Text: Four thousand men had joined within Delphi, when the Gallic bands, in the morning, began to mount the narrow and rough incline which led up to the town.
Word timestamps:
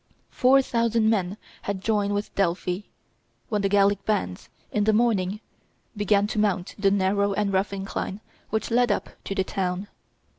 Four 0.31 0.63
thousand 0.63 1.11
men 1.11 1.37
had 1.61 1.79
joined 1.79 2.15
within 2.15 2.31
Delphi, 2.33 2.79
when 3.49 3.61
the 3.61 3.69
Gallic 3.69 4.03
bands, 4.03 4.49
in 4.71 4.85
the 4.85 4.93
morning, 4.93 5.41
began 5.95 6.25
to 6.25 6.39
mount 6.39 6.73
the 6.79 6.89
narrow 6.89 7.33
and 7.33 7.53
rough 7.53 7.71
incline 7.71 8.19
which 8.49 8.71
led 8.71 8.91
up 8.91 9.11
to 9.25 9.35
the 9.35 9.43
town. 9.43 9.89